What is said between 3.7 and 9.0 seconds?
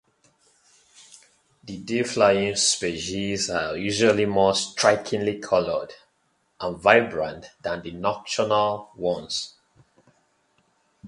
usually more strikingly colored and vibrant than the nocturnal